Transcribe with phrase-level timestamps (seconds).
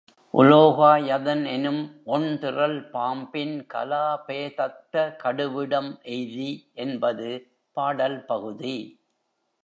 [0.33, 1.81] உலோகாயதன் எனும்
[2.05, 6.49] ஒண்திறல் பாம்பின் கலா பேதத்த கடுவிடம் எய்தி
[6.75, 7.29] என்பது
[7.77, 8.77] பாடல் பகுதி.